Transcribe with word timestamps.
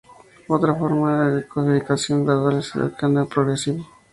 Otra 0.47 0.73
forma 0.73 1.27
de 1.29 1.35
decodificación 1.35 2.25
gradual 2.25 2.57
es 2.57 2.73
el 2.73 2.87
Escaneo 2.87 3.29
progresivo. 3.29 3.85